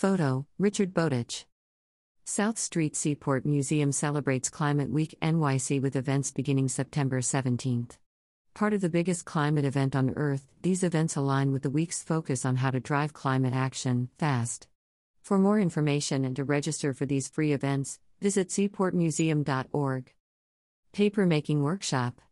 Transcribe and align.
Photo 0.00 0.46
Richard 0.58 0.94
Bowditch. 0.94 1.44
South 2.24 2.56
Street 2.56 2.96
Seaport 2.96 3.44
Museum 3.44 3.92
celebrates 3.92 4.48
Climate 4.48 4.88
Week 4.88 5.14
NYC 5.20 5.78
with 5.82 5.94
events 5.94 6.30
beginning 6.30 6.68
September 6.68 7.20
17th. 7.20 7.98
Part 8.54 8.72
of 8.72 8.80
the 8.80 8.88
biggest 8.88 9.26
climate 9.26 9.66
event 9.66 9.94
on 9.94 10.14
Earth, 10.16 10.46
these 10.62 10.82
events 10.82 11.16
align 11.16 11.52
with 11.52 11.62
the 11.62 11.68
week's 11.68 12.02
focus 12.02 12.46
on 12.46 12.56
how 12.56 12.70
to 12.70 12.80
drive 12.80 13.12
climate 13.12 13.52
action 13.52 14.08
fast. 14.16 14.68
For 15.20 15.36
more 15.36 15.60
information 15.60 16.24
and 16.24 16.34
to 16.36 16.44
register 16.44 16.94
for 16.94 17.04
these 17.04 17.28
free 17.28 17.52
events, 17.52 17.98
visit 18.22 18.48
seaportmuseum.org. 18.48 20.14
Papermaking 20.94 21.60
Workshop 21.60 22.22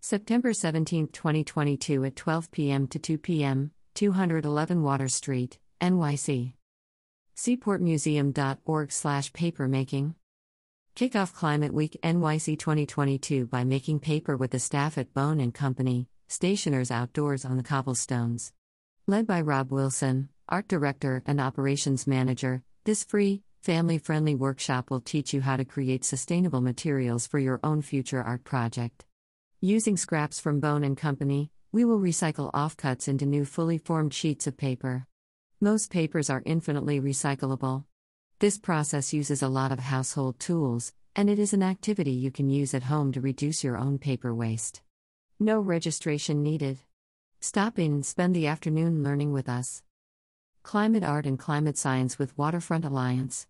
September 0.00 0.52
17, 0.52 1.08
2022 1.08 2.04
at 2.04 2.14
12 2.14 2.52
p.m. 2.52 2.86
to 2.86 3.00
2 3.00 3.18
p.m., 3.18 3.72
211 3.94 4.80
Water 4.80 5.08
Street, 5.08 5.58
NYC. 5.80 6.54
seaportmuseum.org 7.36 8.92
slash 8.92 9.32
papermaking. 9.32 10.14
Kick 10.94 11.16
off 11.16 11.34
Climate 11.34 11.74
Week 11.74 11.98
NYC 12.02 12.58
2022 12.58 13.46
by 13.46 13.64
making 13.64 13.98
paper 13.98 14.36
with 14.36 14.52
the 14.52 14.58
staff 14.58 14.96
at 14.96 15.12
Bone 15.12 15.40
and 15.40 15.52
Company, 15.52 16.08
stationers 16.28 16.90
outdoors 16.90 17.44
on 17.44 17.56
the 17.56 17.64
cobblestones. 17.64 18.52
Led 19.06 19.26
by 19.26 19.40
Rob 19.40 19.72
Wilson, 19.72 20.28
art 20.48 20.68
director 20.68 21.22
and 21.26 21.40
operations 21.40 22.06
manager, 22.06 22.62
this 22.84 23.02
free, 23.02 23.42
family 23.60 23.98
friendly 23.98 24.34
workshop 24.34 24.90
will 24.90 25.00
teach 25.00 25.34
you 25.34 25.40
how 25.40 25.56
to 25.56 25.64
create 25.64 26.04
sustainable 26.04 26.60
materials 26.60 27.26
for 27.26 27.38
your 27.38 27.58
own 27.64 27.82
future 27.82 28.22
art 28.22 28.44
project. 28.44 29.04
Using 29.60 29.96
scraps 29.96 30.38
from 30.38 30.60
Bone 30.60 30.84
and 30.84 30.96
Company, 30.96 31.50
we 31.72 31.84
will 31.84 31.98
recycle 31.98 32.52
offcuts 32.52 33.08
into 33.08 33.26
new 33.26 33.44
fully 33.44 33.78
formed 33.78 34.14
sheets 34.14 34.46
of 34.46 34.56
paper. 34.56 35.06
Most 35.64 35.90
papers 35.90 36.28
are 36.28 36.42
infinitely 36.44 37.00
recyclable. 37.00 37.84
This 38.38 38.58
process 38.58 39.14
uses 39.14 39.40
a 39.40 39.48
lot 39.48 39.72
of 39.72 39.78
household 39.78 40.38
tools, 40.38 40.92
and 41.16 41.30
it 41.30 41.38
is 41.38 41.54
an 41.54 41.62
activity 41.62 42.10
you 42.10 42.30
can 42.30 42.50
use 42.50 42.74
at 42.74 42.82
home 42.82 43.12
to 43.12 43.20
reduce 43.22 43.64
your 43.64 43.78
own 43.78 43.96
paper 43.96 44.34
waste. 44.34 44.82
No 45.40 45.60
registration 45.60 46.42
needed. 46.42 46.80
Stop 47.40 47.78
in 47.78 47.94
and 47.94 48.04
spend 48.04 48.36
the 48.36 48.46
afternoon 48.46 49.02
learning 49.02 49.32
with 49.32 49.48
us. 49.48 49.82
Climate 50.62 51.02
Art 51.02 51.24
and 51.24 51.38
Climate 51.38 51.78
Science 51.78 52.18
with 52.18 52.36
Waterfront 52.36 52.84
Alliance. 52.84 53.46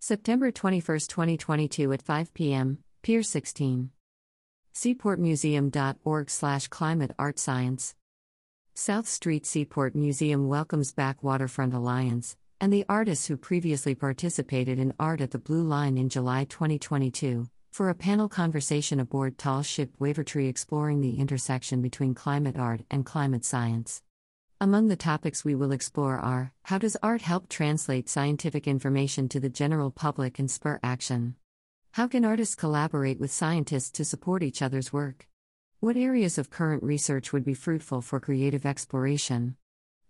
September 0.00 0.50
21, 0.50 0.82
2022 0.82 1.92
at 1.92 2.02
5 2.02 2.34
p.m., 2.34 2.78
Pier 3.02 3.22
16 3.22 3.90
seaportmuseum.org 4.74 6.30
slash 6.30 6.66
climate 6.66 7.12
art 7.16 7.38
science. 7.38 7.94
South 8.80 9.08
Street 9.08 9.44
Seaport 9.44 9.96
Museum 9.96 10.46
welcomes 10.46 10.92
back 10.92 11.20
Waterfront 11.20 11.74
Alliance 11.74 12.36
and 12.60 12.72
the 12.72 12.84
artists 12.88 13.26
who 13.26 13.36
previously 13.36 13.92
participated 13.92 14.78
in 14.78 14.94
Art 15.00 15.20
at 15.20 15.32
the 15.32 15.38
Blue 15.40 15.64
Line 15.64 15.98
in 15.98 16.08
July 16.08 16.44
2022 16.44 17.48
for 17.72 17.88
a 17.88 17.94
panel 17.96 18.28
conversation 18.28 19.00
aboard 19.00 19.36
Tall 19.36 19.64
Ship 19.64 19.90
Wavertree 19.98 20.48
exploring 20.48 21.00
the 21.00 21.18
intersection 21.18 21.82
between 21.82 22.14
climate 22.14 22.56
art 22.56 22.82
and 22.88 23.04
climate 23.04 23.44
science. 23.44 24.00
Among 24.60 24.86
the 24.86 24.94
topics 24.94 25.44
we 25.44 25.56
will 25.56 25.72
explore 25.72 26.16
are 26.16 26.52
how 26.62 26.78
does 26.78 26.96
art 27.02 27.22
help 27.22 27.48
translate 27.48 28.08
scientific 28.08 28.68
information 28.68 29.28
to 29.30 29.40
the 29.40 29.50
general 29.50 29.90
public 29.90 30.38
and 30.38 30.48
spur 30.48 30.78
action? 30.84 31.34
How 31.94 32.06
can 32.06 32.24
artists 32.24 32.54
collaborate 32.54 33.18
with 33.18 33.32
scientists 33.32 33.90
to 33.90 34.04
support 34.04 34.44
each 34.44 34.62
other's 34.62 34.92
work? 34.92 35.26
What 35.80 35.96
areas 35.96 36.38
of 36.38 36.50
current 36.50 36.82
research 36.82 37.32
would 37.32 37.44
be 37.44 37.54
fruitful 37.54 38.02
for 38.02 38.18
creative 38.18 38.66
exploration? 38.66 39.54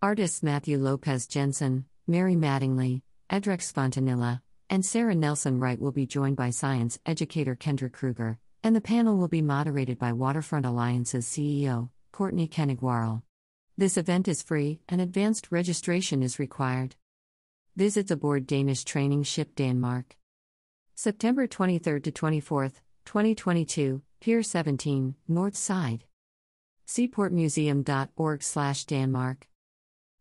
Artists 0.00 0.42
Matthew 0.42 0.78
Lopez 0.78 1.26
Jensen, 1.26 1.84
Mary 2.06 2.36
Mattingly, 2.36 3.02
Edrex 3.28 3.70
Fontanilla, 3.70 4.40
and 4.70 4.82
Sarah 4.82 5.14
Nelson 5.14 5.60
Wright 5.60 5.78
will 5.78 5.92
be 5.92 6.06
joined 6.06 6.38
by 6.38 6.48
science 6.48 6.98
educator 7.04 7.54
Kendra 7.54 7.92
Krueger, 7.92 8.38
and 8.62 8.74
the 8.74 8.80
panel 8.80 9.18
will 9.18 9.28
be 9.28 9.42
moderated 9.42 9.98
by 9.98 10.14
Waterfront 10.14 10.64
Alliance's 10.64 11.26
CEO, 11.26 11.90
Cortney 12.14 12.50
Koenig 12.50 12.80
Worrall. 12.80 13.22
This 13.76 13.98
event 13.98 14.26
is 14.26 14.40
free, 14.40 14.80
and 14.88 15.02
advanced 15.02 15.48
registration 15.50 16.22
is 16.22 16.38
required. 16.38 16.96
Visit 17.76 18.10
aboard 18.10 18.46
Danish 18.46 18.84
training 18.84 19.24
ship 19.24 19.54
Danmark. 19.54 20.16
September 20.94 21.46
23 21.46 22.00
to 22.00 22.10
24, 22.10 22.70
2022, 23.04 24.00
Pier 24.20 24.42
17, 24.42 25.14
North 25.28 25.56
Side. 25.56 26.02
seaportmuseum.org/danmark. 26.88 29.36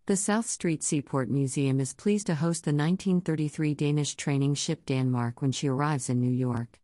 The 0.05 0.15
South 0.15 0.45
Street 0.45 0.83
Seaport 0.83 1.31
Museum 1.31 1.79
is 1.79 1.95
pleased 1.95 2.27
to 2.27 2.35
host 2.35 2.63
the 2.63 2.73
1933 2.73 3.73
Danish 3.73 4.15
training 4.15 4.53
ship 4.53 4.85
Danmark 4.85 5.41
when 5.41 5.51
she 5.51 5.67
arrives 5.67 6.11
in 6.11 6.21
New 6.21 6.29
York. 6.29 6.79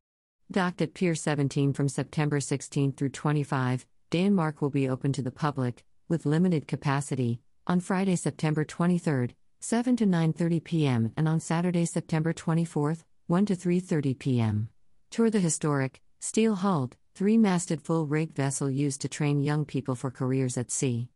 Docked 0.51 0.81
at 0.81 0.95
Pier 0.95 1.13
17 1.13 1.71
from 1.71 1.87
September 1.87 2.39
16 2.39 2.93
through 2.93 3.09
25, 3.09 3.85
Danmark 4.09 4.59
will 4.59 4.71
be 4.71 4.89
open 4.89 5.13
to 5.13 5.21
the 5.21 5.29
public, 5.29 5.85
with 6.09 6.25
limited 6.25 6.67
capacity, 6.67 7.41
on 7.67 7.79
Friday, 7.79 8.15
September 8.15 8.65
23, 8.65 9.35
7 9.59 9.95
to 9.97 10.07
9:30 10.07 10.63
p.m. 10.63 11.13
and 11.15 11.29
on 11.29 11.39
Saturday, 11.39 11.85
September 11.85 12.33
24, 12.33 12.95
1 13.27 13.45
to 13.45 13.55
3:30 13.55 14.17
p.m. 14.17 14.69
Tour 15.11 15.29
the 15.29 15.39
historic, 15.39 16.01
steel-hulled, 16.19 16.97
three-masted 17.15 17.79
full-rigged 17.79 18.35
vessel 18.35 18.71
used 18.71 18.99
to 19.01 19.07
train 19.07 19.39
young 19.39 19.65
people 19.65 19.93
for 19.93 20.09
careers 20.09 20.57
at 20.57 20.71
sea. 20.71 21.09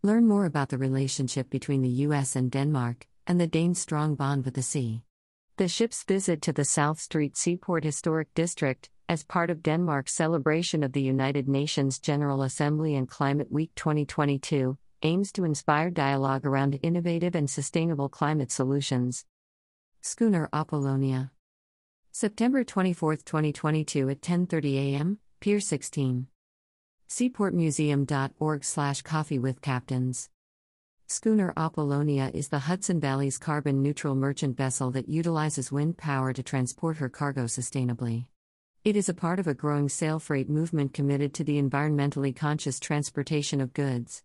Learn 0.00 0.28
more 0.28 0.44
about 0.44 0.68
the 0.68 0.78
relationship 0.78 1.50
between 1.50 1.82
the 1.82 2.06
US 2.06 2.36
and 2.36 2.52
Denmark 2.52 3.08
and 3.26 3.40
the 3.40 3.48
Danes' 3.48 3.80
strong 3.80 4.14
bond 4.14 4.44
with 4.44 4.54
the 4.54 4.62
sea. 4.62 5.02
The 5.56 5.66
ship's 5.66 6.04
visit 6.04 6.40
to 6.42 6.52
the 6.52 6.64
South 6.64 7.00
Street 7.00 7.36
Seaport 7.36 7.82
Historic 7.82 8.32
District, 8.32 8.90
as 9.08 9.24
part 9.24 9.50
of 9.50 9.64
Denmark's 9.64 10.14
celebration 10.14 10.84
of 10.84 10.92
the 10.92 11.02
United 11.02 11.48
Nations 11.48 11.98
General 11.98 12.42
Assembly 12.42 12.94
and 12.94 13.08
Climate 13.08 13.50
Week 13.50 13.72
2022, 13.74 14.78
aims 15.02 15.32
to 15.32 15.44
inspire 15.44 15.90
dialogue 15.90 16.46
around 16.46 16.78
innovative 16.80 17.34
and 17.34 17.50
sustainable 17.50 18.08
climate 18.08 18.52
solutions. 18.52 19.24
Schooner 20.00 20.48
Apollonia 20.52 21.32
September 22.12 22.62
24, 22.62 23.16
2022 23.16 24.08
at 24.10 24.20
10:30 24.20 24.76
a.m., 24.76 25.18
Pier 25.40 25.58
16. 25.58 26.26
seaportmuseum.org 27.08 28.62
slash 28.62 29.00
coffee 29.00 29.38
with 29.38 29.62
captains. 29.62 30.28
Schooner 31.06 31.54
Apollonia 31.56 32.30
is 32.34 32.48
the 32.48 32.58
Hudson 32.58 33.00
Valley's 33.00 33.38
carbon 33.38 33.82
neutral 33.82 34.14
merchant 34.14 34.58
vessel 34.58 34.90
that 34.90 35.08
utilizes 35.08 35.72
wind 35.72 35.96
power 35.96 36.34
to 36.34 36.42
transport 36.42 36.98
her 36.98 37.08
cargo 37.08 37.44
sustainably. 37.44 38.26
It 38.84 38.96
is 38.96 39.08
a 39.08 39.14
part 39.14 39.38
of 39.38 39.46
a 39.46 39.54
growing 39.54 39.88
sail 39.88 40.18
freight 40.18 40.50
movement 40.50 40.92
committed 40.92 41.32
to 41.32 41.44
the 41.44 41.58
environmentally 41.58 42.36
conscious 42.36 42.78
transportation 42.78 43.62
of 43.62 43.72
goods. 43.72 44.22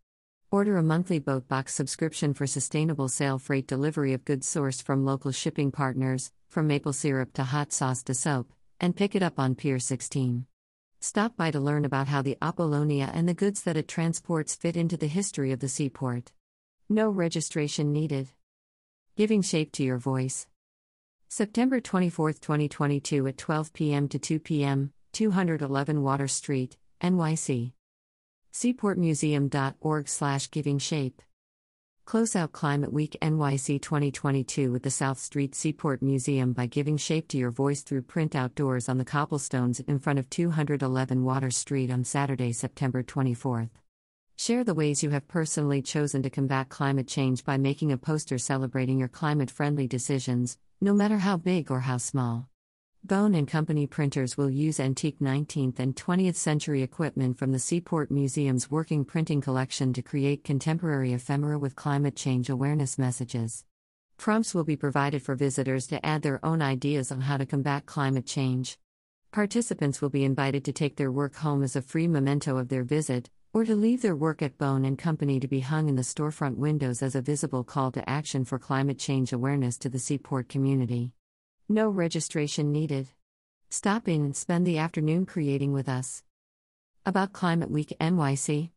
Order 0.52 0.76
a 0.76 0.84
monthly 0.84 1.20
boat 1.20 1.48
box 1.48 1.74
subscription 1.74 2.34
for 2.34 2.46
sustainable 2.46 3.08
sail 3.08 3.40
freight 3.40 3.68
delivery 3.68 4.12
of 4.12 4.26
goods 4.26 4.54
sourced 4.54 4.84
from 4.84 5.06
local 5.06 5.32
shipping 5.32 5.72
partners, 5.72 6.34
from 6.50 6.68
maple 6.68 6.92
syrup 6.92 7.32
to 7.36 7.46
hot 7.46 7.72
sauce 7.72 8.04
to 8.04 8.14
soap, 8.14 8.52
and 8.82 8.98
pick 8.98 9.16
it 9.16 9.24
up 9.24 9.40
on 9.40 9.56
Pier 9.56 9.80
16. 9.80 10.46
Stop 11.06 11.38
by 11.38 11.52
to 11.52 11.60
learn 11.60 11.86
about 11.86 12.08
how 12.08 12.24
the 12.24 12.36
Apollonia 12.42 13.12
and 13.14 13.30
the 13.30 13.36
goods 13.36 13.62
that 13.62 13.78
it 13.78 13.88
transports 13.88 14.56
fit 14.56 14.76
into 14.76 14.98
the 14.98 15.06
history 15.06 15.52
of 15.52 15.60
the 15.60 15.70
seaport. 15.70 16.32
No 16.90 17.12
registration 17.12 17.94
needed. 17.94 18.30
Giving 19.16 19.44
shape 19.44 19.72
to 19.74 19.84
your 19.84 20.00
voice. 20.00 20.48
September 21.28 21.80
24, 21.80 22.34
2022 22.34 23.28
at 23.28 23.38
12 23.38 23.72
p.m. 23.74 24.08
to 24.08 24.18
2 24.18 24.40
p.m., 24.40 24.94
211 25.14 26.02
Water 26.02 26.28
Street, 26.28 26.76
NYC 27.04 27.74
seaportmuseum.org 28.52 30.10
slash 30.10 30.50
giving 30.50 30.80
shape. 30.80 31.22
Close 32.06 32.36
out 32.36 32.52
Climate 32.52 32.94
Week 32.94 33.18
NYC 33.20 33.82
2022 33.82 34.72
with 34.72 34.84
the 34.84 34.92
South 34.92 35.18
Street 35.18 35.56
Seaport 35.56 36.04
Museum 36.04 36.54
by 36.54 36.68
giving 36.68 36.98
shape 36.98 37.28
to 37.30 37.38
your 37.40 37.50
voice 37.50 37.82
through 37.82 38.04
print 38.04 38.36
outdoors 38.36 38.88
on 38.88 39.00
the 39.00 39.04
cobblestones 39.04 39.80
in 39.80 39.98
front 39.98 40.20
of 40.20 40.30
211 40.30 41.24
Water 41.24 41.50
Street 41.50 41.90
on 41.90 42.04
Saturday, 42.04 42.52
September 42.52 43.02
24th. 43.02 43.72
Share 44.36 44.64
the 44.64 44.76
ways 44.76 45.02
you 45.02 45.10
have 45.10 45.28
personally 45.28 45.82
chosen 45.82 46.22
to 46.22 46.30
combat 46.30 46.70
climate 46.70 47.08
change 47.08 47.44
by 47.44 47.58
making 47.58 47.92
a 47.92 47.98
poster 47.98 48.38
celebrating 48.38 49.00
your 49.00 49.08
climate 49.08 49.50
friendly 49.50 49.88
decisions, 49.88 50.60
no 50.80 50.94
matter 50.94 51.18
how 51.18 51.38
big 51.38 51.72
or 51.72 51.80
how 51.80 51.98
small. 51.98 52.48
Bone 53.06 53.36
and 53.36 53.48
Company 53.48 53.86
printers 53.86 54.36
will 54.36 54.50
use 54.50 54.80
antique 54.80 55.20
19th 55.20 55.78
and 55.78 55.96
20th 55.96 56.34
century 56.34 56.82
equipment 56.82 57.38
from 57.38 57.52
the 57.52 57.60
Seaport 57.60 58.10
Museum's 58.10 58.72
working 58.72 59.06
printing 59.06 59.42
collection 59.42 59.94
to 59.94 60.02
create 60.02 60.44
contemporary 60.44 61.14
ephemera 61.14 61.60
with 61.60 61.76
climate 61.76 62.16
change 62.16 62.50
awareness 62.50 62.98
messages. 62.98 63.64
Prompts 64.18 64.56
will 64.56 64.64
be 64.64 64.76
provided 64.76 65.22
for 65.22 65.36
visitors 65.36 65.86
to 65.86 66.04
add 66.04 66.24
their 66.24 66.44
own 66.44 66.64
ideas 66.64 67.12
on 67.12 67.22
how 67.22 67.38
to 67.38 67.46
combat 67.46 67.86
climate 67.86 68.26
change. 68.26 68.80
Participants 69.32 70.02
will 70.02 70.10
be 70.10 70.26
invited 70.26 70.66
to 70.66 70.74
take 70.74 70.96
their 70.96 71.12
work 71.12 71.36
home 71.36 71.62
as 71.62 71.76
a 71.76 71.84
free 71.84 72.08
memento 72.08 72.58
of 72.58 72.70
their 72.70 72.84
visit, 72.84 73.30
or 73.54 73.64
to 73.66 73.76
leave 73.76 74.02
their 74.02 74.16
work 74.16 74.42
at 74.42 74.58
Bone 74.58 74.84
and 74.84 74.98
Company 74.98 75.40
to 75.40 75.48
be 75.48 75.60
hung 75.60 75.90
in 75.90 75.96
the 75.96 76.02
storefront 76.02 76.56
windows 76.56 77.04
as 77.04 77.14
a 77.14 77.22
visible 77.22 77.64
call 77.64 77.92
to 77.92 78.10
action 78.10 78.44
for 78.46 78.58
climate 78.58 78.98
change 78.98 79.32
awareness 79.32 79.78
to 79.78 79.90
the 79.90 80.00
seaport 80.00 80.50
community. 80.50 81.12
No 81.68 81.90
registration 81.90 82.72
needed. 82.72 83.08
Stop 83.72 84.08
in 84.08 84.24
and 84.24 84.36
spend 84.36 84.68
the 84.68 84.78
afternoon 84.78 85.26
creating 85.26 85.74
with 85.74 85.90
us. 85.90 86.22
About 87.08 87.34
Climate 87.34 87.72
Week 87.72 87.92
NYC 88.00 88.70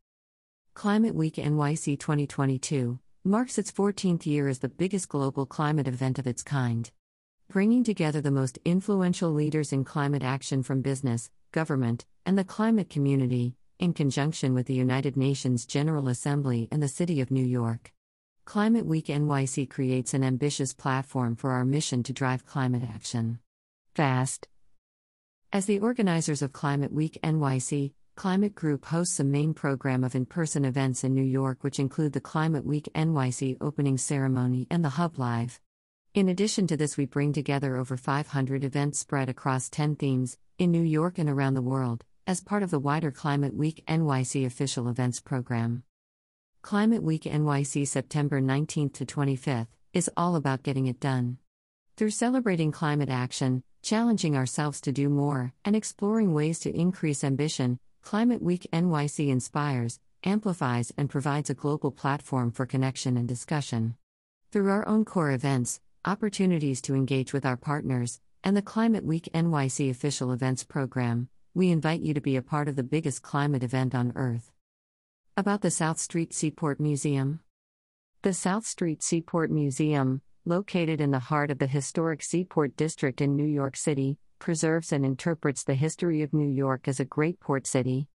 Climate 0.73 1.15
Week 1.15 1.35
NYC 1.35 1.99
2022 1.99 2.99
marks 3.25 3.59
its 3.59 3.71
14th 3.71 4.25
year 4.25 4.49
as 4.49 4.61
the 4.61 4.71
biggest 4.71 5.11
global 5.11 5.45
climate 5.45 5.87
event 5.87 6.19
of 6.19 6.27
its 6.27 6.43
kind. 6.43 6.91
Bringing 7.51 7.85
together 7.85 8.23
the 8.23 8.31
most 8.31 8.59
influential 8.65 9.33
leaders 9.33 9.71
in 9.71 9.85
climate 9.85 10.23
action 10.23 10.63
from 10.63 10.81
business, 10.81 11.29
government, 11.53 12.07
and 12.25 12.39
the 12.39 12.45
climate 12.45 12.89
community, 12.89 13.55
in 13.79 13.93
conjunction 13.93 14.55
with 14.55 14.67
the 14.67 14.73
United 14.73 15.15
Nations 15.15 15.67
General 15.67 16.09
Assembly 16.09 16.69
and 16.73 16.83
the 16.83 16.89
City 16.89 17.21
of 17.21 17.31
New 17.31 17.45
York. 17.45 17.93
Climate 18.49 18.87
Week 18.87 19.09
NYC 19.09 19.69
creates 19.69 20.15
an 20.15 20.25
ambitious 20.25 20.73
platform 20.73 21.37
for 21.37 21.51
our 21.51 21.67
mission 21.67 22.03
to 22.05 22.15
drive 22.15 22.47
climate 22.47 22.83
action. 22.83 23.41
Fast. 23.95 24.49
As 25.53 25.67
the 25.67 25.81
organizers 25.81 26.41
of 26.41 26.55
Climate 26.55 26.91
Week 26.91 27.19
NYC, 27.23 27.93
Climate 28.17 28.55
Group 28.55 28.87
hosts 28.87 29.21
a 29.21 29.25
main 29.25 29.53
program 29.53 30.03
of 30.03 30.15
in 30.15 30.25
person 30.25 30.65
events 30.65 31.05
in 31.05 31.13
New 31.13 31.21
York, 31.21 31.59
which 31.61 31.79
include 31.79 32.15
the 32.15 32.23
Climate 32.23 32.65
Week 32.65 32.89
NYC 32.95 33.59
opening 33.61 33.99
ceremony 33.99 34.67
and 34.71 34.83
the 34.83 34.97
Hub 34.97 35.19
Live. 35.19 35.61
In 36.15 36.31
addition 36.31 36.67
to 36.69 36.77
this, 36.79 36.97
we 36.97 37.05
bring 37.05 37.35
together 37.35 37.77
over 37.77 37.99
500 37.99 38.65
events 38.65 38.99
spread 38.99 39.29
across 39.29 39.69
10 39.69 39.97
themes, 39.97 40.39
in 40.59 40.71
New 40.71 40.81
York 40.81 41.19
and 41.19 41.29
around 41.29 41.53
the 41.53 41.61
world, 41.61 42.03
as 42.27 42.41
part 42.41 42.63
of 42.63 42.71
the 42.71 42.81
wider 42.81 43.11
Climate 43.11 43.53
Week 43.53 43.85
NYC 43.87 44.47
official 44.47 44.89
events 44.89 45.21
program. 45.21 45.83
Climate 46.63 47.03
Week 47.03 47.23
NYC 47.23 47.87
September 47.87 48.41
19th 48.41 48.93
to 48.95 49.07
25th 49.07 49.69
is 49.95 50.11
all 50.17 50.37
about 50.37 50.63
getting 50.63 50.87
it 50.87 51.01
done. 51.01 51.39
Through 51.97 52.11
celebrating 52.11 52.73
climate 52.73 53.09
action, 53.09 53.63
challenging 53.81 54.37
ourselves 54.37 54.81
to 54.83 54.93
do 54.93 55.09
more, 55.09 55.55
and 55.65 55.75
exploring 55.75 56.35
ways 56.35 56.59
to 56.61 56.75
increase 56.75 57.25
ambition, 57.25 57.79
Climate 58.03 58.43
Week 58.43 58.67
NYC 58.73 59.29
inspires, 59.29 59.99
amplifies, 60.25 60.93
and 60.99 61.09
provides 61.09 61.49
a 61.49 61.55
global 61.55 61.91
platform 61.91 62.51
for 62.51 62.67
connection 62.67 63.17
and 63.17 63.27
discussion. 63.27 63.95
Through 64.51 64.69
our 64.71 64.87
own 64.87 65.05
core 65.05 65.31
events, 65.31 65.81
opportunities 66.05 66.83
to 66.83 66.95
engage 66.95 67.33
with 67.33 67.47
our 67.47 67.57
partners, 67.57 68.21
and 68.45 68.57
the 68.57 68.63
Climate 68.63 69.05
Week 69.05 69.29
NYC 69.33 69.91
official 69.91 70.33
events 70.33 70.65
program, 70.65 71.29
we 71.55 71.71
invite 71.71 72.01
you 72.01 72.13
to 72.15 72.21
be 72.21 72.37
a 72.37 72.43
part 72.43 72.69
of 72.69 72.77
the 72.77 72.83
biggest 72.83 73.23
climate 73.23 73.63
event 73.63 73.95
on 73.95 74.13
Earth. 74.17 74.51
About 75.39 75.61
the 75.61 75.71
South 75.71 76.01
Street 76.01 76.35
Seaport 76.35 76.81
Museum 76.81 77.39
The 78.23 78.33
South 78.33 78.67
Street 78.67 79.05
Seaport 79.05 79.53
Museum, 79.53 80.21
located 80.45 81.01
in 81.01 81.13
the 81.13 81.21
heart 81.21 81.53
of 81.53 81.61
the 81.61 81.69
historic 81.69 82.25
Seaport 82.25 82.77
District 82.77 83.21
in 83.21 83.37
New 83.37 83.47
York 83.47 83.77
City, 83.77 84.19
preserves 84.41 84.91
and 84.91 85.07
interprets 85.07 85.63
the 85.63 85.77
history 85.77 86.23
of 86.23 86.35
New 86.35 86.49
York 86.49 86.89
as 86.89 86.99
a 86.99 87.05
great 87.05 87.39
port 87.39 87.69
city. 87.69 88.09